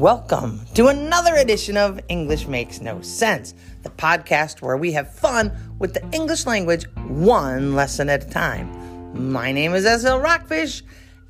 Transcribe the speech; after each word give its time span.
Welcome 0.00 0.64
to 0.76 0.88
another 0.88 1.34
edition 1.34 1.76
of 1.76 2.00
English 2.08 2.46
Makes 2.46 2.80
No 2.80 3.02
Sense, 3.02 3.52
the 3.82 3.90
podcast 3.90 4.62
where 4.62 4.78
we 4.78 4.92
have 4.92 5.14
fun 5.14 5.52
with 5.78 5.92
the 5.92 6.02
English 6.12 6.46
language 6.46 6.86
one 7.06 7.74
lesson 7.74 8.08
at 8.08 8.24
a 8.24 8.30
time. 8.30 9.34
My 9.34 9.52
name 9.52 9.74
is 9.74 9.84
SL 9.84 10.16
Rockfish, 10.16 10.82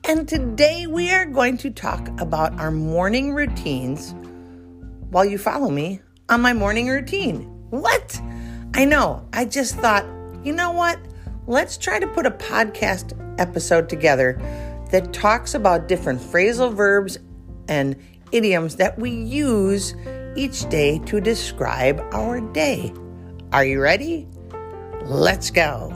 and 0.05 0.29
today 0.29 0.87
we 0.87 1.11
are 1.11 1.27
going 1.27 1.57
to 1.57 1.71
talk 1.71 2.09
about 2.21 2.61
our 2.61 2.71
morning 2.71 3.33
routines 3.33 4.15
while 5.11 5.25
you 5.25 5.37
follow 5.37 5.69
me 5.69 6.01
on 6.29 6.41
my 6.41 6.53
morning 6.53 6.87
routine. 6.87 7.43
What? 7.71 8.21
I 8.75 8.85
know, 8.85 9.27
I 9.33 9.47
just 9.47 9.79
thought, 9.79 10.07
you 10.45 10.53
know 10.53 10.71
what? 10.71 11.01
Let's 11.49 11.77
try 11.77 11.99
to 11.99 12.07
put 12.07 12.25
a 12.25 12.31
podcast 12.31 13.19
episode 13.41 13.89
together 13.89 14.41
that 14.93 15.13
talks 15.13 15.55
about 15.55 15.89
different 15.89 16.21
phrasal 16.21 16.73
verbs 16.73 17.19
and 17.67 17.97
idioms 18.33 18.77
that 18.77 18.99
we 18.99 19.11
use 19.11 19.95
each 20.37 20.69
day 20.69 20.99
to 21.07 21.21
describe 21.21 22.01
our 22.13 22.41
day. 22.53 22.93
Are 23.53 23.65
you 23.65 23.81
ready? 23.81 24.29
Let's 25.03 25.51
go. 25.51 25.93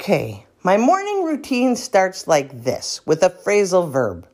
Okay, 0.00 0.46
my 0.62 0.76
morning 0.76 1.24
routine 1.24 1.76
starts 1.76 2.26
like 2.26 2.62
this 2.64 3.00
with 3.06 3.22
a 3.22 3.30
phrasal 3.30 3.90
verb. 3.90 4.28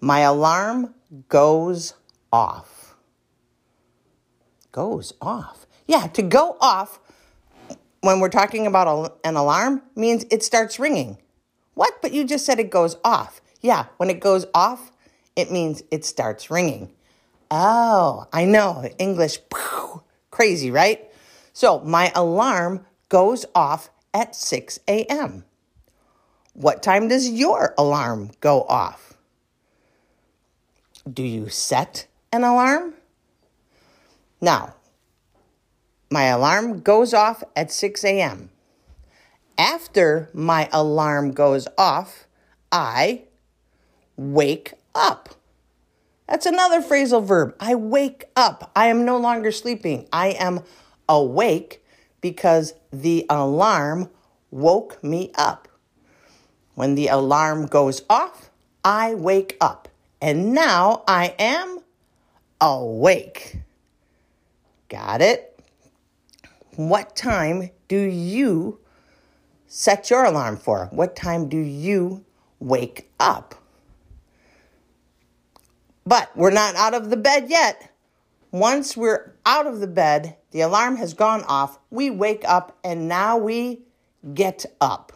My 0.00 0.20
alarm 0.20 0.94
goes 1.28 1.94
off. 2.32 2.96
Goes 4.72 5.12
off. 5.20 5.66
Yeah, 5.86 6.06
to 6.08 6.22
go 6.22 6.56
off 6.60 7.00
when 8.00 8.20
we're 8.20 8.28
talking 8.28 8.66
about 8.66 9.18
an 9.24 9.36
alarm 9.36 9.82
means 9.96 10.24
it 10.30 10.42
starts 10.42 10.78
ringing. 10.78 11.18
What? 11.78 12.02
But 12.02 12.12
you 12.12 12.24
just 12.24 12.44
said 12.44 12.58
it 12.58 12.70
goes 12.70 12.96
off. 13.04 13.40
Yeah, 13.60 13.84
when 13.98 14.10
it 14.10 14.18
goes 14.18 14.46
off, 14.52 14.90
it 15.36 15.52
means 15.52 15.80
it 15.92 16.04
starts 16.04 16.50
ringing. 16.50 16.90
Oh, 17.52 18.26
I 18.32 18.46
know. 18.46 18.84
English, 18.98 19.38
crazy, 20.32 20.72
right? 20.72 21.08
So 21.52 21.78
my 21.78 22.10
alarm 22.16 22.84
goes 23.08 23.46
off 23.54 23.90
at 24.12 24.34
6 24.34 24.80
a.m. 24.88 25.44
What 26.52 26.82
time 26.82 27.06
does 27.06 27.28
your 27.30 27.74
alarm 27.78 28.32
go 28.40 28.64
off? 28.64 29.14
Do 31.08 31.22
you 31.22 31.48
set 31.48 32.08
an 32.32 32.42
alarm? 32.42 32.94
Now, 34.40 34.74
my 36.10 36.24
alarm 36.24 36.80
goes 36.80 37.14
off 37.14 37.44
at 37.54 37.70
6 37.70 38.02
a.m. 38.02 38.50
After 39.58 40.30
my 40.32 40.68
alarm 40.72 41.32
goes 41.32 41.66
off, 41.76 42.28
I 42.70 43.24
wake 44.16 44.74
up. 44.94 45.30
That's 46.28 46.46
another 46.46 46.80
phrasal 46.80 47.24
verb. 47.24 47.56
I 47.58 47.74
wake 47.74 48.26
up. 48.36 48.70
I 48.76 48.86
am 48.86 49.04
no 49.04 49.16
longer 49.16 49.50
sleeping. 49.50 50.06
I 50.12 50.28
am 50.28 50.60
awake 51.08 51.82
because 52.20 52.74
the 52.92 53.26
alarm 53.28 54.10
woke 54.52 55.02
me 55.02 55.32
up. 55.34 55.66
When 56.74 56.94
the 56.94 57.08
alarm 57.08 57.66
goes 57.66 58.02
off, 58.08 58.50
I 58.84 59.14
wake 59.14 59.56
up. 59.60 59.88
And 60.20 60.52
now 60.52 61.02
I 61.08 61.34
am 61.38 61.80
awake. 62.60 63.56
Got 64.88 65.20
it? 65.20 65.58
What 66.76 67.16
time 67.16 67.70
do 67.88 67.98
you 67.98 68.78
set 69.68 70.10
your 70.10 70.24
alarm 70.24 70.56
for? 70.56 70.88
What 70.90 71.14
time 71.14 71.48
do 71.48 71.58
you 71.58 72.24
wake 72.58 73.12
up? 73.20 73.54
But 76.04 76.34
we're 76.36 76.50
not 76.50 76.74
out 76.74 76.94
of 76.94 77.10
the 77.10 77.16
bed 77.16 77.48
yet. 77.48 77.92
Once 78.50 78.96
we're 78.96 79.34
out 79.44 79.66
of 79.66 79.78
the 79.78 79.86
bed, 79.86 80.36
the 80.50 80.62
alarm 80.62 80.96
has 80.96 81.12
gone 81.12 81.44
off, 81.44 81.78
we 81.90 82.08
wake 82.08 82.42
up 82.46 82.78
and 82.82 83.06
now 83.06 83.36
we 83.36 83.82
get 84.34 84.64
up. 84.80 85.12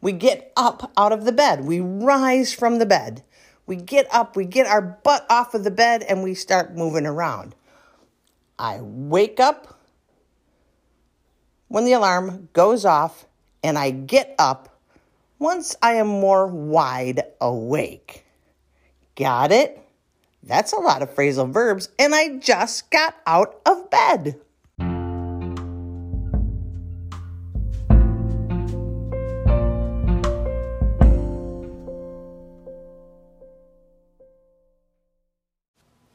We 0.00 0.12
get 0.12 0.52
up 0.56 0.92
out 0.96 1.12
of 1.12 1.24
the 1.24 1.32
bed. 1.32 1.64
We 1.64 1.80
rise 1.80 2.54
from 2.54 2.78
the 2.78 2.86
bed. 2.86 3.24
We 3.66 3.76
get 3.76 4.06
up, 4.14 4.36
we 4.36 4.46
get 4.46 4.66
our 4.66 4.80
butt 4.80 5.26
off 5.28 5.52
of 5.52 5.62
the 5.62 5.70
bed, 5.70 6.02
and 6.02 6.22
we 6.22 6.32
start 6.32 6.74
moving 6.74 7.04
around. 7.04 7.54
I 8.58 8.80
wake 8.80 9.38
up 9.38 9.78
when 11.66 11.84
the 11.84 11.92
alarm 11.92 12.48
goes 12.54 12.86
off 12.86 13.26
and 13.62 13.78
I 13.78 13.90
get 13.90 14.34
up 14.38 14.78
once 15.38 15.76
I 15.82 15.94
am 15.94 16.08
more 16.08 16.46
wide 16.46 17.22
awake. 17.40 18.24
Got 19.14 19.52
it? 19.52 19.84
That's 20.42 20.72
a 20.72 20.80
lot 20.80 21.02
of 21.02 21.14
phrasal 21.14 21.50
verbs, 21.52 21.88
and 21.98 22.14
I 22.14 22.38
just 22.38 22.90
got 22.90 23.14
out 23.26 23.60
of 23.66 23.90
bed. 23.90 24.40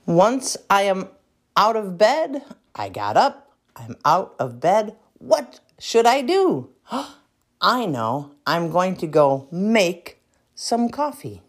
Once 0.05 0.57
I 0.69 0.83
am 0.83 1.09
out 1.55 1.75
of 1.75 1.97
bed, 1.97 2.43
I 2.75 2.89
got 2.89 3.17
up, 3.17 3.51
I'm 3.75 3.95
out 4.05 4.35
of 4.39 4.59
bed. 4.59 4.95
What 5.17 5.59
should 5.79 6.05
I 6.05 6.21
do? 6.21 6.69
I 7.65 7.85
know 7.85 8.31
I'm 8.45 8.69
going 8.69 8.97
to 8.97 9.07
go 9.07 9.47
make 9.49 10.19
some 10.53 10.89
coffee. 10.89 11.41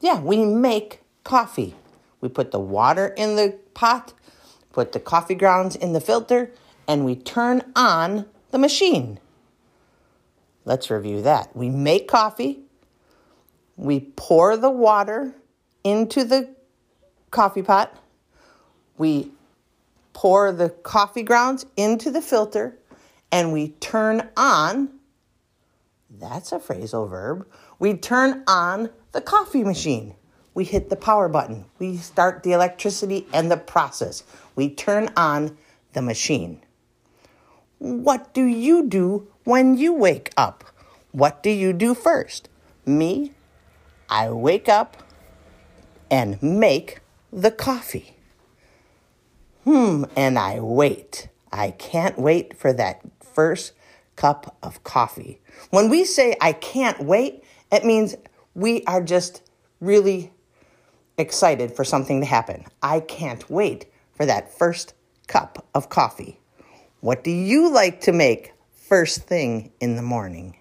Yeah, 0.00 0.22
we 0.22 0.42
make 0.46 1.02
coffee. 1.22 1.76
We 2.22 2.30
put 2.30 2.50
the 2.50 2.58
water 2.58 3.08
in 3.08 3.36
the 3.36 3.58
pot, 3.74 4.14
put 4.72 4.92
the 4.92 5.00
coffee 5.00 5.34
grounds 5.34 5.76
in 5.76 5.92
the 5.92 6.00
filter, 6.00 6.50
and 6.88 7.04
we 7.04 7.14
turn 7.14 7.62
on 7.76 8.24
the 8.52 8.58
machine. 8.58 9.20
Let's 10.64 10.90
review 10.90 11.20
that. 11.20 11.54
We 11.54 11.68
make 11.68 12.08
coffee, 12.08 12.60
we 13.76 14.00
pour 14.00 14.56
the 14.56 14.70
water 14.70 15.34
into 15.84 16.24
the 16.24 16.54
coffee 17.30 17.62
pot, 17.62 17.94
we 18.96 19.30
pour 20.14 20.52
the 20.52 20.70
coffee 20.70 21.22
grounds 21.22 21.66
into 21.76 22.10
the 22.10 22.22
filter, 22.22 22.78
and 23.30 23.52
we 23.52 23.68
turn 23.68 24.30
on 24.38 24.88
that's 26.18 26.52
a 26.52 26.58
phrasal 26.58 27.08
verb. 27.08 27.46
We 27.78 27.94
turn 27.94 28.44
on 28.46 28.90
the 29.12 29.20
coffee 29.20 29.64
machine. 29.64 30.14
We 30.54 30.64
hit 30.64 30.90
the 30.90 30.96
power 30.96 31.28
button. 31.28 31.64
We 31.78 31.96
start 31.96 32.42
the 32.42 32.52
electricity 32.52 33.26
and 33.32 33.50
the 33.50 33.56
process. 33.56 34.22
We 34.54 34.68
turn 34.68 35.10
on 35.16 35.56
the 35.94 36.02
machine. 36.02 36.62
What 37.78 38.34
do 38.34 38.44
you 38.44 38.86
do 38.86 39.28
when 39.44 39.76
you 39.76 39.92
wake 39.92 40.32
up? 40.36 40.64
What 41.12 41.42
do 41.42 41.50
you 41.50 41.72
do 41.72 41.94
first? 41.94 42.48
Me, 42.84 43.32
I 44.08 44.30
wake 44.30 44.68
up 44.68 45.02
and 46.10 46.42
make 46.42 47.00
the 47.32 47.50
coffee. 47.50 48.16
Hmm, 49.64 50.04
and 50.16 50.38
I 50.38 50.60
wait. 50.60 51.28
I 51.50 51.70
can't 51.70 52.18
wait 52.18 52.56
for 52.56 52.72
that 52.72 53.00
first 53.20 53.72
cup 54.16 54.56
of 54.62 54.84
coffee. 54.84 55.40
When 55.70 55.88
we 55.88 56.04
say, 56.04 56.36
I 56.40 56.52
can't 56.52 57.02
wait, 57.04 57.44
it 57.70 57.84
means 57.84 58.14
we 58.54 58.84
are 58.84 59.02
just 59.02 59.42
really 59.80 60.32
excited 61.18 61.72
for 61.72 61.84
something 61.84 62.20
to 62.20 62.26
happen. 62.26 62.64
I 62.82 63.00
can't 63.00 63.48
wait 63.50 63.86
for 64.14 64.26
that 64.26 64.56
first 64.56 64.94
cup 65.26 65.66
of 65.74 65.88
coffee. 65.88 66.40
What 67.00 67.24
do 67.24 67.30
you 67.30 67.70
like 67.70 68.02
to 68.02 68.12
make 68.12 68.52
first 68.72 69.22
thing 69.22 69.72
in 69.80 69.96
the 69.96 70.02
morning? 70.02 70.56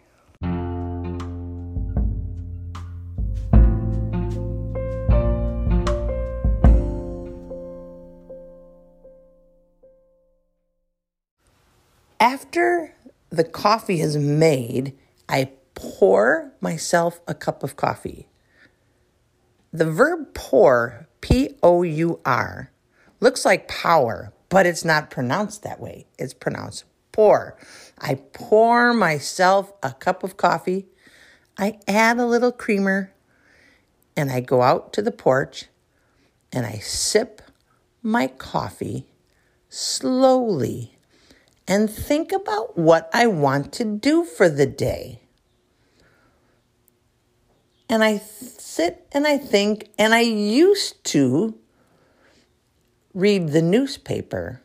After 12.20 12.91
the 13.32 13.44
coffee 13.44 14.02
is 14.02 14.18
made, 14.18 14.94
I 15.28 15.52
pour 15.74 16.54
myself 16.60 17.22
a 17.28 17.34
cup 17.34 17.64
of 17.64 17.76
coffee. 17.76 18.28
The 19.72 19.90
verb 19.90 20.34
pour, 20.34 21.08
P 21.22 21.56
O 21.64 21.82
U 21.84 22.20
R, 22.26 22.72
looks 23.22 23.46
like 23.46 23.70
power, 23.70 24.34
but 24.50 24.66
it's 24.66 24.84
not 24.84 25.10
pronounced 25.10 25.64
that 25.64 25.80
way. 25.80 26.08
It's 26.20 26.34
pronounced 26.34 26.84
pour. 27.14 27.58
I 28.00 28.16
pour 28.16 28.94
myself 28.94 29.72
a 29.82 29.94
cup 29.94 30.24
of 30.24 30.36
coffee. 30.36 30.88
I 31.58 31.80
add 31.88 32.18
a 32.18 32.26
little 32.26 32.52
creamer 32.52 33.14
and 34.18 34.30
I 34.30 34.42
go 34.42 34.62
out 34.62 34.92
to 34.94 35.02
the 35.02 35.12
porch 35.12 35.68
and 36.52 36.66
I 36.66 36.80
sip 36.80 37.42
my 38.04 38.28
coffee 38.28 39.08
slowly 39.70 40.91
and 41.72 41.90
think 41.90 42.32
about 42.32 42.78
what 42.78 43.10
I 43.14 43.28
want 43.28 43.72
to 43.74 43.86
do 43.86 44.26
for 44.26 44.50
the 44.50 44.66
day. 44.68 45.22
and 47.92 48.06
I 48.06 48.20
sit 48.20 49.06
and 49.12 49.28
I 49.28 49.38
think, 49.38 49.90
and 50.00 50.14
I 50.14 50.22
used 50.22 51.04
to 51.12 51.60
read 53.14 53.50
the 53.50 53.62
newspaper, 53.62 54.62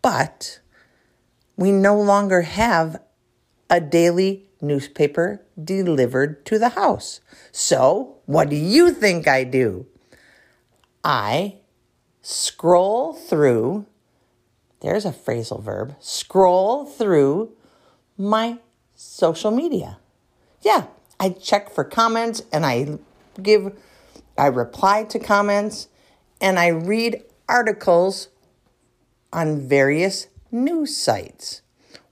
but 0.00 0.58
we 1.54 1.70
no 1.70 2.00
longer 2.00 2.40
have 2.40 3.02
a 3.68 3.78
daily 3.78 4.46
newspaper 4.62 5.42
delivered 5.62 6.46
to 6.46 6.58
the 6.58 6.70
house. 6.70 7.20
So, 7.52 8.16
what 8.24 8.48
do 8.48 8.56
you 8.56 8.90
think 8.90 9.28
I 9.28 9.44
do? 9.44 9.86
I 11.04 11.56
scroll 12.22 13.12
through, 13.12 13.84
there's 14.82 15.06
a 15.06 15.12
phrasal 15.12 15.62
verb, 15.62 15.94
scroll 16.00 16.84
through 16.84 17.52
my 18.18 18.58
social 18.94 19.50
media. 19.50 19.98
Yeah, 20.60 20.86
I 21.18 21.30
check 21.30 21.70
for 21.70 21.84
comments 21.84 22.42
and 22.52 22.66
I 22.66 22.98
give, 23.40 23.72
I 24.36 24.46
reply 24.46 25.04
to 25.04 25.18
comments 25.18 25.88
and 26.40 26.58
I 26.58 26.68
read 26.68 27.22
articles 27.48 28.28
on 29.32 29.66
various 29.68 30.26
news 30.50 30.96
sites. 30.96 31.62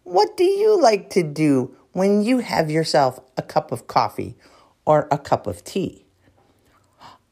What 0.04 0.36
do 0.36 0.44
you 0.44 0.80
like 0.80 1.10
to 1.10 1.22
do 1.22 1.76
when 1.92 2.22
you 2.22 2.38
have 2.38 2.70
yourself 2.70 3.20
a 3.36 3.42
cup 3.42 3.72
of 3.72 3.88
coffee 3.88 4.36
or 4.84 5.08
a 5.10 5.18
cup 5.18 5.46
of 5.46 5.64
tea? 5.64 6.06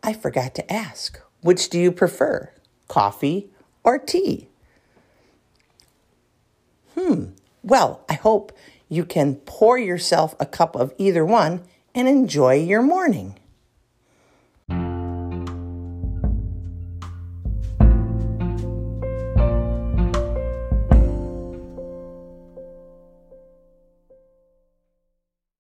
I 0.02 0.12
forgot 0.12 0.54
to 0.56 0.72
ask, 0.72 1.20
which 1.42 1.70
do 1.70 1.78
you 1.78 1.92
prefer, 1.92 2.52
coffee 2.88 3.50
or 3.84 3.98
tea? 3.98 4.48
Hmm, 7.08 7.30
well, 7.62 8.04
I 8.06 8.12
hope 8.12 8.52
you 8.90 9.06
can 9.06 9.36
pour 9.36 9.78
yourself 9.78 10.34
a 10.38 10.44
cup 10.44 10.76
of 10.76 10.92
either 10.98 11.24
one 11.24 11.62
and 11.94 12.06
enjoy 12.06 12.56
your 12.56 12.82
morning. 12.82 13.38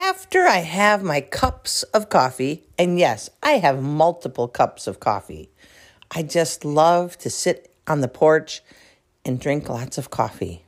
After 0.00 0.46
I 0.46 0.60
have 0.60 1.02
my 1.02 1.20
cups 1.20 1.82
of 1.82 2.08
coffee, 2.08 2.64
and 2.78 2.98
yes, 2.98 3.28
I 3.42 3.58
have 3.58 3.82
multiple 3.82 4.48
cups 4.48 4.86
of 4.86 4.98
coffee, 4.98 5.50
I 6.10 6.22
just 6.22 6.64
love 6.64 7.18
to 7.18 7.28
sit 7.28 7.70
on 7.86 8.00
the 8.00 8.08
porch 8.08 8.62
and 9.26 9.38
drink 9.38 9.68
lots 9.68 9.98
of 9.98 10.08
coffee. 10.08 10.63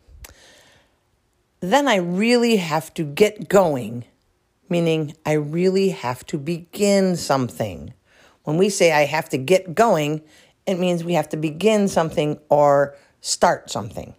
Then 1.60 1.88
I 1.88 1.96
really 1.96 2.56
have 2.56 2.92
to 2.94 3.02
get 3.02 3.48
going, 3.48 4.04
meaning 4.68 5.14
I 5.24 5.32
really 5.32 5.90
have 5.90 6.24
to 6.26 6.38
begin 6.38 7.16
something. 7.16 7.94
When 8.44 8.58
we 8.58 8.68
say 8.68 8.92
I 8.92 9.06
have 9.06 9.28
to 9.30 9.38
get 9.38 9.74
going, 9.74 10.22
it 10.66 10.78
means 10.78 11.02
we 11.02 11.14
have 11.14 11.28
to 11.30 11.36
begin 11.36 11.88
something 11.88 12.38
or 12.48 12.96
start 13.20 13.70
something. 13.70 14.14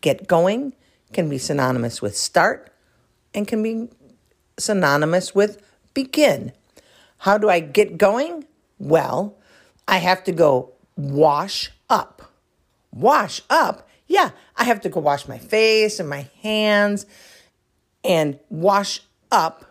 Get 0.00 0.26
going 0.26 0.74
can 1.12 1.28
be 1.28 1.38
synonymous 1.38 2.00
with 2.02 2.16
start 2.16 2.72
and 3.34 3.46
can 3.46 3.62
be 3.62 3.88
synonymous 4.58 5.34
with 5.34 5.62
begin. 5.94 6.52
How 7.18 7.38
do 7.38 7.48
I 7.48 7.60
get 7.60 7.98
going? 7.98 8.46
Well, 8.78 9.36
I 9.86 9.98
have 9.98 10.24
to 10.24 10.32
go 10.32 10.72
wash 10.96 11.70
up. 11.88 12.32
Wash 12.92 13.42
up? 13.48 13.88
Yeah, 14.12 14.32
I 14.58 14.64
have 14.64 14.82
to 14.82 14.90
go 14.90 15.00
wash 15.00 15.26
my 15.26 15.38
face 15.38 15.98
and 15.98 16.06
my 16.06 16.28
hands 16.42 17.06
and 18.04 18.38
wash 18.50 19.00
up, 19.30 19.64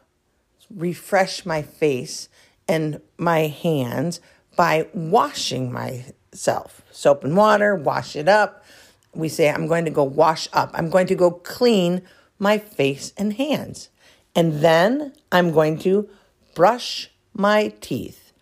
refresh 0.75 1.45
my 1.45 1.61
face 1.61 2.27
and 2.67 3.01
my 3.19 3.41
hands 3.41 4.19
by 4.55 4.87
washing 4.95 5.71
myself. 5.71 6.81
Soap 6.89 7.23
and 7.23 7.37
water, 7.37 7.75
wash 7.75 8.15
it 8.15 8.27
up. 8.27 8.65
We 9.13 9.29
say, 9.29 9.47
I'm 9.47 9.67
going 9.67 9.85
to 9.85 9.91
go 9.91 10.03
wash 10.03 10.47
up. 10.53 10.71
I'm 10.73 10.89
going 10.89 11.05
to 11.05 11.15
go 11.15 11.29
clean 11.29 12.01
my 12.39 12.57
face 12.57 13.13
and 13.19 13.33
hands. 13.33 13.89
And 14.35 14.61
then 14.61 15.13
I'm 15.31 15.51
going 15.51 15.77
to 15.81 16.09
brush 16.55 17.11
my 17.35 17.75
teeth. 17.79 18.33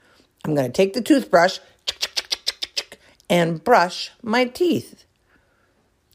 I'm 0.45 0.55
going 0.55 0.67
to 0.67 0.71
take 0.71 0.93
the 0.93 1.01
toothbrush 1.01 1.59
and 3.29 3.61
brush 3.61 4.11
my 4.23 4.45
teeth. 4.45 5.03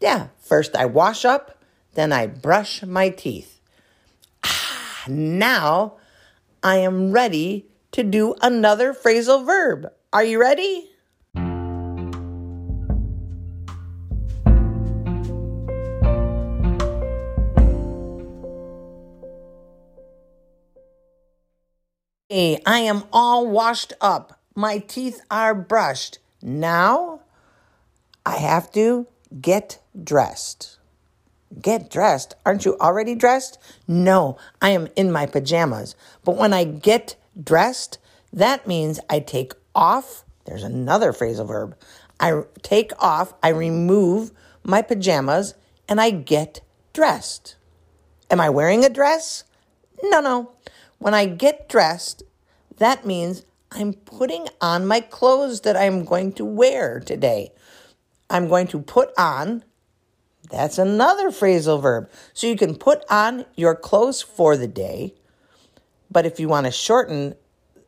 Yeah, 0.05 0.27
first 0.39 0.77
I 0.77 0.85
wash 0.85 1.25
up, 1.25 1.65
then 1.95 2.12
I 2.12 2.27
brush 2.27 2.83
my 2.83 3.09
teeth. 3.09 3.59
Ah, 4.45 5.05
now 5.09 5.95
I 6.62 6.77
am 6.77 7.11
ready 7.11 7.65
to 7.93 8.03
do 8.03 8.35
another 8.43 8.93
phrasal 8.93 9.47
verb. 9.47 9.91
Are 10.12 10.23
you 10.23 10.39
ready? 10.39 10.91
Hey, 22.29 22.61
I 22.67 22.81
am 22.81 23.05
all 23.11 23.47
washed 23.47 23.95
up. 24.03 24.39
My 24.55 24.81
teeth 24.81 25.23
are 25.31 25.55
brushed. 25.55 26.19
Now 26.43 27.21
I 28.27 28.37
have 28.37 28.71
to 28.73 29.07
get 29.41 29.81
dressed. 30.03 30.79
Get 31.61 31.91
dressed? 31.91 32.35
Aren't 32.45 32.65
you 32.65 32.77
already 32.79 33.15
dressed? 33.15 33.59
No, 33.87 34.37
I 34.61 34.71
am 34.71 34.89
in 34.97 35.13
my 35.13 35.27
pajamas. 35.27 35.95
But 36.25 36.37
when 36.37 36.53
I 36.53 36.65
get 36.65 37.17
dressed, 37.41 37.99
that 38.33 38.67
means 38.67 38.99
I 39.09 39.21
take 39.21 39.53
off. 39.75 40.25
There's 40.47 40.65
another 40.65 41.13
phrasal 41.13 41.47
verb. 41.47 41.77
I 42.19 42.43
take 42.63 42.93
off, 42.99 43.35
I 43.43 43.49
remove 43.49 44.33
my 44.63 44.83
pajamas, 44.83 45.55
and 45.89 46.01
I 46.01 46.11
get 46.11 46.61
dressed. 46.93 47.57
Am 48.31 48.41
I 48.41 48.51
wearing 48.51 48.85
a 48.85 48.89
dress? 48.89 49.45
No, 50.03 50.21
no. 50.21 50.53
When 50.99 51.15
I 51.15 51.27
get 51.27 51.69
dressed, 51.69 52.23
that 52.79 53.07
means 53.07 53.45
I'm 53.71 53.93
putting 53.93 54.47
on 54.61 54.87
my 54.87 55.01
clothes 55.01 55.63
that 55.63 55.77
I'm 55.77 56.05
going 56.05 56.33
to 56.35 56.45
wear 56.45 57.01
today. 57.01 57.53
I'm 58.31 58.49
going 58.49 58.67
to 58.69 58.81
put 58.81 59.11
on, 59.19 59.65
that's 60.50 60.79
another 60.79 61.31
phrasal 61.31 61.81
verb. 61.81 62.11
So 62.32 62.47
you 62.47 62.56
can 62.56 62.75
put 62.76 63.05
on 63.11 63.47
your 63.56 63.75
clothes 63.75 64.23
for 64.23 64.56
the 64.56 64.69
day. 64.69 65.15
But 66.11 66.26
if 66.26 66.38
you 66.38 66.49
want 66.49 66.66
to 66.66 66.73
shorten 66.73 67.35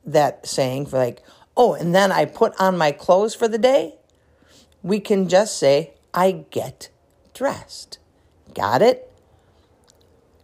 that 0.05 0.47
saying 0.47 0.87
for 0.87 0.99
like, 0.99 1.23
oh, 1.57 1.75
and 1.75 1.95
then 1.95 2.13
I 2.13 2.25
put 2.25 2.55
on 2.61 2.77
my 2.77 2.93
clothes 2.93 3.35
for 3.35 3.49
the 3.49 3.59
day, 3.59 3.95
we 4.83 5.01
can 5.01 5.29
just 5.29 5.59
say, 5.59 5.95
I 6.13 6.45
get 6.51 6.91
dressed. 7.35 7.99
Got 8.55 8.83
it? 8.83 9.11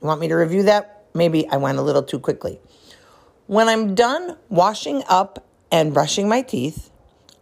You 0.00 0.08
want 0.08 0.20
me 0.20 0.28
to 0.28 0.34
review 0.34 0.64
that? 0.64 1.02
maybe 1.14 1.48
I 1.48 1.56
went 1.56 1.78
a 1.78 1.82
little 1.82 2.02
too 2.02 2.18
quickly. 2.18 2.60
When 3.46 3.68
I'm 3.68 3.94
done 3.94 4.36
washing 4.48 5.02
up 5.08 5.46
and 5.70 5.92
brushing 5.92 6.28
my 6.28 6.42
teeth, 6.42 6.90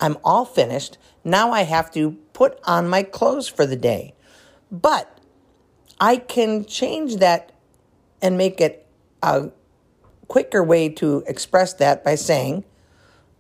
I'm 0.01 0.17
all 0.25 0.45
finished. 0.45 0.99
Now 1.25 1.53
I 1.53 1.63
have 1.63 1.91
to 1.93 2.17
put 2.41 2.59
on 2.65 2.89
my 2.89 3.03
clothes 3.03 3.49
for 3.49 3.67
the 3.67 3.77
day. 3.77 4.15
But 4.73 5.19
I 6.01 6.17
can 6.17 6.65
change 6.65 7.17
that 7.17 7.53
and 8.23 8.39
make 8.39 8.63
it 8.63 8.87
a 9.23 9.51
quicker 10.27 10.65
way 10.65 10.89
to 10.89 11.23
express 11.27 11.75
that 11.75 12.03
by 12.03 12.15
saying, 12.15 12.65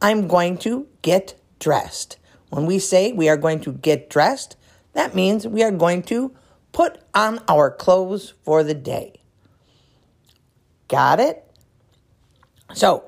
I'm 0.02 0.28
going 0.28 0.58
to 0.58 0.86
get 1.00 1.40
dressed. 1.58 2.18
When 2.50 2.66
we 2.66 2.78
say 2.78 3.10
we 3.12 3.30
are 3.30 3.38
going 3.38 3.60
to 3.60 3.72
get 3.72 4.10
dressed, 4.10 4.58
that 4.92 5.14
means 5.14 5.48
we 5.48 5.62
are 5.62 5.70
going 5.70 6.02
to 6.02 6.36
put 6.72 6.98
on 7.14 7.38
our 7.48 7.70
clothes 7.70 8.34
for 8.42 8.62
the 8.62 8.74
day. 8.74 9.22
Got 10.88 11.20
it? 11.20 11.42
So 12.74 13.04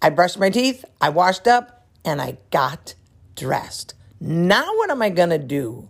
I 0.00 0.08
brushed 0.08 0.38
my 0.38 0.48
teeth, 0.48 0.86
I 0.98 1.10
washed 1.10 1.46
up, 1.46 1.86
and 2.06 2.22
I 2.22 2.38
got 2.50 2.94
dressed. 3.34 3.95
Now, 4.18 4.64
what 4.76 4.90
am 4.90 5.02
I 5.02 5.10
going 5.10 5.28
to 5.28 5.38
do? 5.38 5.88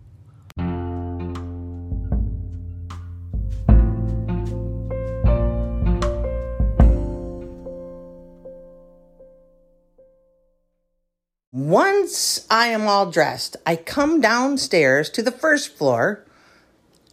Once 11.53 12.47
I 12.51 12.67
am 12.67 12.89
all 12.89 13.11
dressed, 13.11 13.57
I 13.65 13.77
come 13.77 14.21
downstairs 14.21 15.09
to 15.11 15.23
the 15.23 15.31
first 15.31 15.77
floor 15.77 16.25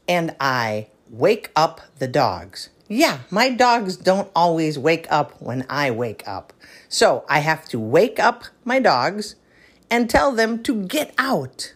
and 0.08 0.36
I 0.40 0.88
wake 1.10 1.52
up 1.56 1.82
the 2.00 2.08
dogs. 2.08 2.70
Yeah, 2.88 3.20
my 3.30 3.50
dogs 3.52 3.96
don't 3.96 4.30
always 4.36 4.80
wake 4.80 5.06
up 5.10 5.40
when 5.42 5.66
I 5.70 5.92
wake 5.92 6.28
up. 6.28 6.54
So 6.90 7.24
I 7.30 7.40
have 7.40 7.70
to 7.70 7.80
wake 7.80 8.20
up 8.20 8.46
my 8.66 8.80
dogs 8.80 9.36
and 9.94 10.10
tell 10.10 10.32
them 10.32 10.64
to 10.64 10.88
get 10.88 11.14
out, 11.20 11.76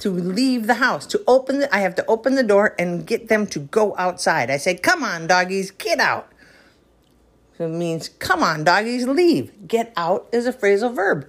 to 0.00 0.10
leave 0.10 0.66
the 0.66 0.74
house, 0.74 1.06
to 1.06 1.24
open 1.26 1.60
the, 1.60 1.74
I 1.74 1.78
have 1.78 1.94
to 1.94 2.04
open 2.04 2.34
the 2.34 2.42
door 2.42 2.74
and 2.78 3.06
get 3.06 3.28
them 3.28 3.46
to 3.46 3.60
go 3.60 3.94
outside. 3.96 4.50
I 4.50 4.58
say, 4.58 4.74
come 4.74 5.02
on, 5.02 5.26
doggies, 5.26 5.70
get 5.70 5.98
out. 5.98 6.30
So 7.56 7.64
it 7.64 7.70
means, 7.70 8.10
come 8.10 8.42
on, 8.42 8.64
doggies, 8.64 9.06
leave. 9.08 9.66
Get 9.66 9.94
out 9.96 10.28
is 10.30 10.46
a 10.46 10.52
phrasal 10.52 10.94
verb. 10.94 11.26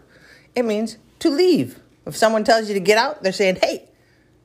It 0.56 0.66
means 0.66 0.98
to 1.20 1.30
leave. 1.30 1.80
If 2.06 2.18
someone 2.18 2.44
tells 2.44 2.68
you 2.68 2.74
to 2.74 2.82
get 2.82 2.98
out, 2.98 3.24
they're 3.24 3.32
saying, 3.32 3.60
hey, 3.64 3.88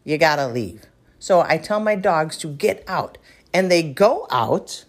you 0.05 0.17
gotta 0.17 0.47
leave. 0.47 0.87
So 1.19 1.41
I 1.41 1.59
tell 1.59 1.81
my 1.81 1.97
dogs 1.97 2.39
to 2.39 2.47
get 2.47 2.85
out, 2.87 3.19
and 3.53 3.69
they 3.69 3.83
go 3.83 4.29
out 4.31 4.85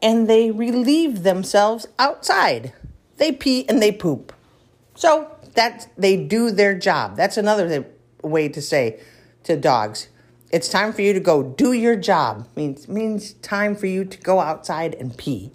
and 0.00 0.30
they 0.30 0.52
relieve 0.52 1.24
themselves 1.24 1.88
outside. 1.98 2.72
They 3.16 3.32
pee 3.32 3.68
and 3.68 3.82
they 3.82 3.90
poop. 3.90 4.32
So 4.98 5.30
that 5.54 5.86
they 5.96 6.16
do 6.16 6.50
their 6.50 6.76
job. 6.76 7.16
That's 7.16 7.36
another 7.36 7.86
way 8.20 8.48
to 8.48 8.60
say 8.60 8.98
to 9.44 9.56
dogs, 9.56 10.08
it's 10.50 10.68
time 10.68 10.92
for 10.92 11.02
you 11.02 11.12
to 11.12 11.20
go 11.20 11.44
do 11.44 11.72
your 11.72 11.94
job. 11.94 12.48
Means 12.56 12.88
means 12.88 13.34
time 13.34 13.76
for 13.76 13.86
you 13.86 14.04
to 14.04 14.18
go 14.18 14.40
outside 14.40 14.96
and 14.96 15.16
pee. 15.16 15.52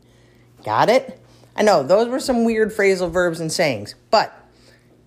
Got 0.63 0.87
it? 0.87 1.19
I 1.57 1.63
know 1.63 1.83
those 1.83 2.07
were 2.07 2.21
some 2.21 2.45
weird 2.45 2.71
phrasal 2.71 3.11
verbs 3.11 3.41
and 3.41 3.51
sayings, 3.51 3.95
but 4.09 4.33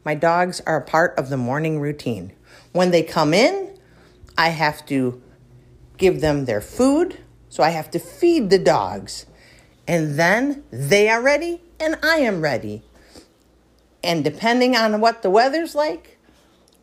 my 0.05 0.15
dogs 0.15 0.61
are 0.67 0.77
a 0.77 0.85
part 0.85 1.19
of 1.19 1.31
the 1.31 1.39
morning 1.39 1.81
routine. 1.81 2.31
When 2.73 2.91
they 2.91 3.03
come 3.03 3.33
in, 3.33 3.79
I 4.37 4.51
have 4.51 4.85
to 4.87 5.23
give 5.97 6.21
them 6.21 6.45
their 6.45 6.61
food, 6.61 7.21
so 7.49 7.63
I 7.63 7.71
have 7.71 7.91
to 7.93 7.99
feed 7.99 8.51
the 8.51 8.59
dogs. 8.59 9.25
And 9.89 10.19
then 10.19 10.63
they 10.71 11.09
are 11.09 11.23
ready 11.23 11.63
and 11.81 11.97
I 12.03 12.17
am 12.17 12.43
ready. 12.43 12.83
And 14.07 14.23
depending 14.23 14.77
on 14.77 15.01
what 15.01 15.23
the 15.23 15.31
weather's 15.31 15.75
like, 15.75 16.19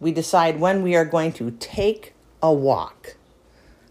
we 0.02 0.12
decide 0.12 0.60
when 0.60 0.84
we 0.84 0.94
are 0.94 1.06
going 1.06 1.32
to 1.34 1.52
take 1.52 2.14
a 2.42 2.52
walk. 2.52 3.16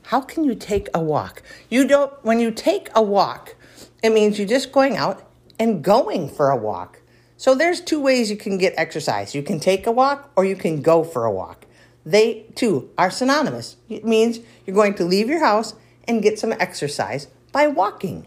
How 0.03 0.21
can 0.21 0.45
you 0.45 0.55
take 0.55 0.91
a 0.93 1.01
walk? 1.01 1.43
You 1.71 1.89
don't 1.89 2.13
when 2.23 2.41
you 2.41 2.51
take 2.51 2.91
a 2.95 3.03
walk, 3.03 3.55
it 4.03 4.11
means 4.11 4.39
you're 4.39 4.47
just 4.47 4.71
going 4.71 4.99
out 4.99 5.27
and 5.59 5.83
going 5.83 6.29
for 6.29 6.51
a 6.51 6.57
walk. 6.57 7.01
So 7.39 7.55
there's 7.55 7.81
two 7.81 8.03
ways 8.03 8.31
you 8.31 8.37
can 8.37 8.59
get 8.59 8.75
exercise. 8.77 9.35
You 9.35 9.43
can 9.43 9.59
take 9.59 9.87
a 9.87 9.93
walk 9.93 10.31
or 10.37 10.45
you 10.45 10.55
can 10.55 10.83
go 10.83 11.03
for 11.03 11.25
a 11.25 11.33
walk. 11.33 11.65
They 12.05 12.45
too 12.55 12.91
are 12.99 13.11
synonymous. 13.11 13.77
It 13.89 14.05
means 14.05 14.41
you're 14.67 14.77
going 14.77 14.95
to 14.97 15.05
leave 15.05 15.31
your 15.31 15.41
house 15.41 15.75
and 16.07 16.23
get 16.23 16.39
some 16.39 16.53
exercise 16.53 17.29
by 17.51 17.69
walking. 17.69 18.27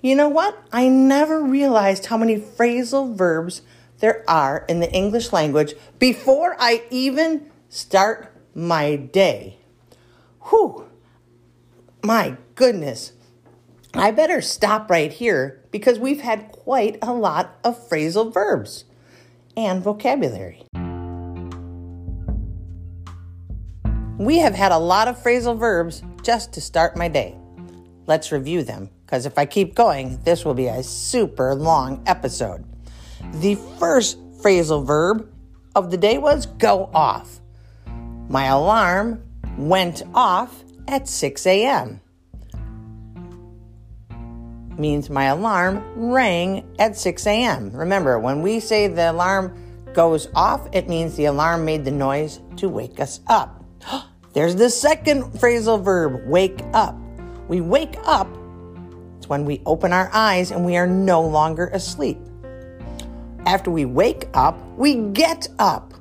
You 0.00 0.14
know 0.14 0.28
what? 0.28 0.56
I 0.72 0.86
never 0.86 1.42
realized 1.42 2.06
how 2.06 2.16
many 2.16 2.38
phrasal 2.38 3.16
verbs 3.16 3.62
there 4.00 4.24
are 4.28 4.64
in 4.68 4.80
the 4.80 4.92
English 4.92 5.32
language 5.32 5.74
before 5.98 6.56
I 6.58 6.84
even 6.90 7.50
start 7.68 8.34
my 8.54 8.96
day. 8.96 9.58
Whew. 10.48 10.88
My 12.02 12.36
goodness. 12.54 13.12
I 13.94 14.10
better 14.10 14.40
stop 14.40 14.90
right 14.90 15.12
here 15.12 15.64
because 15.70 15.98
we've 15.98 16.20
had 16.20 16.52
quite 16.52 16.98
a 17.02 17.12
lot 17.12 17.58
of 17.64 17.88
phrasal 17.88 18.32
verbs 18.32 18.84
and 19.56 19.82
vocabulary. 19.82 20.64
We 24.18 24.38
have 24.38 24.54
had 24.54 24.72
a 24.72 24.78
lot 24.78 25.08
of 25.08 25.16
phrasal 25.16 25.58
verbs 25.58 26.02
just 26.22 26.52
to 26.52 26.60
start 26.60 26.96
my 26.96 27.08
day. 27.08 27.36
Let's 28.06 28.32
review 28.32 28.62
them 28.62 28.90
because 29.04 29.26
if 29.26 29.38
I 29.38 29.46
keep 29.46 29.74
going, 29.74 30.18
this 30.24 30.44
will 30.44 30.54
be 30.54 30.66
a 30.66 30.82
super 30.82 31.54
long 31.54 32.02
episode. 32.06 32.64
The 33.34 33.56
first 33.78 34.18
phrasal 34.38 34.84
verb 34.84 35.30
of 35.74 35.90
the 35.90 35.96
day 35.96 36.18
was 36.18 36.46
go 36.46 36.90
off. 36.92 37.40
My 38.28 38.46
alarm 38.46 39.22
went 39.56 40.02
off 40.14 40.64
at 40.86 41.08
6 41.08 41.46
a.m. 41.46 42.00
Means 44.76 45.10
my 45.10 45.24
alarm 45.24 45.82
rang 45.96 46.64
at 46.78 46.96
6 46.96 47.26
a.m. 47.26 47.70
Remember, 47.72 48.18
when 48.18 48.42
we 48.42 48.60
say 48.60 48.86
the 48.86 49.10
alarm 49.10 49.56
goes 49.92 50.28
off, 50.34 50.68
it 50.72 50.88
means 50.88 51.16
the 51.16 51.24
alarm 51.24 51.64
made 51.64 51.84
the 51.84 51.90
noise 51.90 52.40
to 52.56 52.68
wake 52.68 53.00
us 53.00 53.20
up. 53.26 53.64
There's 54.34 54.54
the 54.54 54.70
second 54.70 55.24
phrasal 55.32 55.82
verb, 55.82 56.22
wake 56.26 56.62
up. 56.72 56.96
We 57.48 57.60
wake 57.60 57.96
up 58.04 58.28
it's 59.18 59.28
when 59.28 59.44
we 59.44 59.60
open 59.66 59.92
our 59.92 60.08
eyes 60.12 60.50
and 60.52 60.64
we 60.64 60.76
are 60.76 60.86
no 60.86 61.20
longer 61.20 61.66
asleep. 61.72 62.18
After 63.48 63.70
we 63.70 63.86
wake 63.86 64.28
up, 64.34 64.60
we 64.76 64.96
get 65.12 65.48
up. 65.58 65.94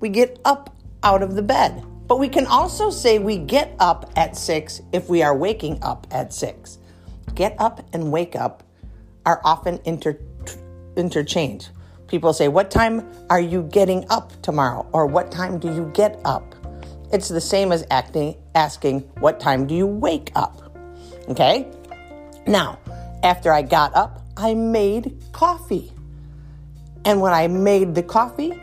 We 0.00 0.08
get 0.08 0.38
up 0.46 0.74
out 1.02 1.22
of 1.22 1.34
the 1.34 1.42
bed. 1.42 1.84
But 2.08 2.18
we 2.18 2.30
can 2.30 2.46
also 2.46 2.88
say 2.88 3.18
we 3.18 3.36
get 3.36 3.76
up 3.78 4.10
at 4.16 4.38
six 4.38 4.80
if 4.90 5.10
we 5.10 5.22
are 5.22 5.36
waking 5.36 5.82
up 5.82 6.06
at 6.10 6.32
six. 6.32 6.78
Get 7.34 7.56
up 7.58 7.86
and 7.92 8.10
wake 8.10 8.34
up 8.34 8.62
are 9.26 9.42
often 9.44 9.80
inter- 9.84 10.18
interchanged. 10.96 11.68
People 12.08 12.32
say, 12.32 12.48
What 12.48 12.70
time 12.70 13.06
are 13.28 13.40
you 13.40 13.64
getting 13.64 14.06
up 14.08 14.32
tomorrow? 14.40 14.88
Or 14.94 15.04
what 15.04 15.30
time 15.30 15.58
do 15.58 15.74
you 15.74 15.90
get 15.92 16.18
up? 16.24 16.54
It's 17.12 17.28
the 17.28 17.40
same 17.40 17.70
as 17.70 17.84
acting, 17.90 18.34
asking, 18.54 19.00
What 19.20 19.40
time 19.40 19.66
do 19.66 19.74
you 19.74 19.86
wake 19.86 20.32
up? 20.36 20.74
Okay? 21.28 21.68
Now, 22.46 22.78
after 23.22 23.52
I 23.52 23.60
got 23.60 23.94
up, 23.94 24.22
I 24.38 24.54
made 24.54 25.22
coffee. 25.32 25.93
And 27.04 27.20
when 27.20 27.32
I 27.32 27.48
made 27.48 27.94
the 27.94 28.02
coffee, 28.02 28.60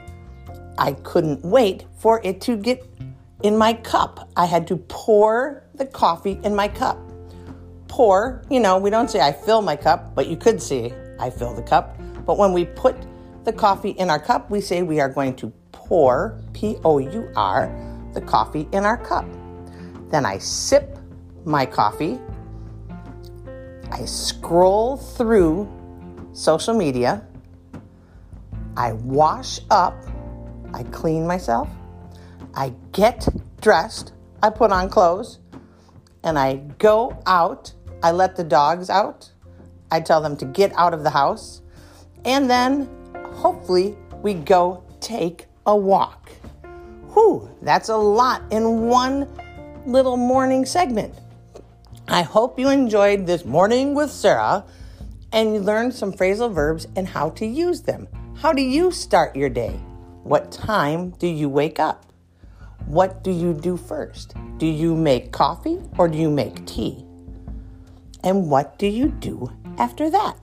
I 0.78 0.94
couldn't 0.94 1.44
wait 1.44 1.86
for 1.98 2.22
it 2.24 2.42
to 2.42 2.58
get 2.58 2.86
in 3.44 3.58
my 3.58 3.74
cup. 3.74 4.30
I 4.36 4.46
had 4.46 4.68
to 4.68 4.78
pour 4.78 5.64
the 5.76 5.86
coffee 5.86 6.40
in 6.44 6.56
my 6.56 6.68
cup. 6.68 6.98
Pour, 7.88 8.44
you 8.50 8.60
know, 8.60 8.78
we 8.78 8.90
don't 8.90 9.10
say 9.10 9.20
I 9.20 9.32
fill 9.32 9.62
my 9.62 9.76
cup, 9.76 10.16
but 10.16 10.28
you 10.28 10.38
could 10.38 10.62
say 10.62 10.94
I 11.20 11.30
fill 11.30 11.54
the 11.54 11.62
cup. 11.62 11.98
But 12.26 12.38
when 12.38 12.54
we 12.54 12.66
put 12.66 12.96
the 13.44 13.54
coffee 13.54 13.92
in 13.92 14.10
our 14.10 14.20
cup, 14.20 14.50
we 14.50 14.62
say 14.62 14.82
we 14.82 15.00
are 15.00 15.10
going 15.10 15.36
to 15.38 15.52
pour, 15.72 16.40
P 16.54 16.78
O 16.84 17.00
U 17.00 17.30
R, 17.36 17.70
the 18.14 18.22
coffee 18.22 18.68
in 18.72 18.86
our 18.86 18.98
cup. 18.98 19.26
Then 20.10 20.26
I 20.26 20.38
sip 20.38 20.98
my 21.46 21.66
coffee 21.66 22.20
I 23.92 24.06
scroll 24.06 24.96
through 24.96 25.70
social 26.32 26.74
media, 26.74 27.26
I 28.78 28.94
wash 28.94 29.60
up, 29.70 29.96
I 30.74 30.84
clean 30.84 31.28
myself, 31.28 31.70
I 32.56 32.74
get 32.92 33.28
dressed, 33.62 34.14
I 34.42 34.50
put 34.50 34.72
on 34.72 34.90
clothes, 34.90 35.40
and 36.24 36.38
I 36.38 36.56
go 36.78 37.22
out. 37.26 37.74
I 38.04 38.12
let 38.12 38.36
the 38.36 38.44
dogs 38.44 38.90
out. 38.90 39.32
I 39.92 40.00
tell 40.00 40.22
them 40.22 40.38
to 40.38 40.46
get 40.46 40.72
out 40.76 40.94
of 40.94 41.04
the 41.04 41.10
house. 41.10 41.62
And 42.26 42.50
then 42.50 42.90
hopefully 43.34 43.96
we 44.22 44.34
go 44.34 44.84
take 45.00 45.48
a 45.66 45.76
walk. 45.76 46.32
Whew, 47.14 47.50
that's 47.62 47.90
a 47.90 47.98
lot 47.98 48.44
in 48.52 48.88
one 48.88 49.28
little 49.86 50.18
morning 50.18 50.66
segment. 50.66 51.14
I 52.08 52.24
hope 52.24 52.60
you 52.60 52.70
enjoyed 52.70 53.26
this 53.26 53.46
morning 53.46 53.94
with 53.94 54.12
Sarah 54.12 54.66
and 55.32 55.54
you 55.54 55.60
learned 55.60 55.94
some 55.94 56.14
phrasal 56.14 56.54
verbs 56.54 56.88
and 56.96 57.08
how 57.08 57.30
to 57.32 57.46
use 57.46 57.82
them. 57.82 58.08
How 58.42 58.52
do 58.52 58.64
you 58.64 58.90
start 58.90 59.36
your 59.36 59.50
day? 59.50 59.80
What 60.24 60.52
time 60.52 61.12
do 61.20 61.28
you 61.28 61.48
wake 61.48 61.80
up? 61.80 62.12
What 62.88 63.24
do 63.24 63.30
you 63.30 63.54
do 63.54 63.78
first? 63.78 64.34
Do 64.58 64.66
you 64.66 64.96
make 64.96 65.32
coffee 65.32 65.78
or 66.00 66.08
do 66.08 66.18
you 66.18 66.32
make 66.32 66.66
tea? 66.66 67.06
And 68.24 68.50
what 68.50 68.80
do 68.80 68.88
you 68.88 69.10
do 69.10 69.52
after 69.78 70.10
that? 70.10 70.40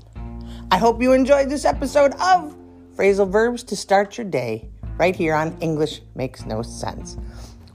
I 0.70 0.78
hope 0.78 1.02
you 1.02 1.12
enjoyed 1.12 1.50
this 1.50 1.64
episode 1.64 2.12
of 2.20 2.56
Phrasal 2.94 3.28
Verbs 3.28 3.64
to 3.64 3.74
Start 3.74 4.16
Your 4.16 4.28
Day 4.28 4.68
right 4.96 5.16
here 5.16 5.34
on 5.34 5.58
English 5.60 6.00
Makes 6.14 6.46
No 6.46 6.62
Sense. 6.62 7.16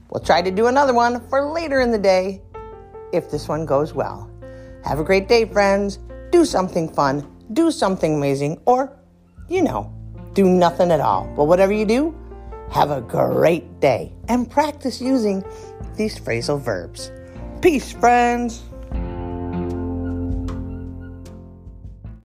We'll 0.08 0.24
try 0.24 0.40
to 0.40 0.50
do 0.50 0.68
another 0.68 0.94
one 0.94 1.20
for 1.28 1.52
later 1.52 1.82
in 1.82 1.90
the 1.90 1.98
day 1.98 2.40
if 3.12 3.30
this 3.30 3.46
one 3.46 3.66
goes 3.66 3.92
well. 3.92 4.30
Have 4.84 5.00
a 5.00 5.04
great 5.04 5.28
day, 5.28 5.44
friends. 5.44 5.98
Do 6.32 6.46
something 6.46 6.90
fun, 6.90 7.30
do 7.52 7.70
something 7.70 8.14
amazing, 8.14 8.62
or, 8.64 8.90
you 9.50 9.60
know, 9.60 9.93
do 10.34 10.44
nothing 10.44 10.90
at 10.90 11.00
all. 11.00 11.32
But 11.36 11.44
whatever 11.44 11.72
you 11.72 11.86
do, 11.86 12.14
have 12.70 12.90
a 12.90 13.00
great 13.00 13.80
day 13.80 14.12
and 14.28 14.50
practice 14.50 15.00
using 15.00 15.44
these 15.96 16.18
phrasal 16.18 16.60
verbs. 16.60 17.10
Peace, 17.60 17.92
friends. 17.92 18.62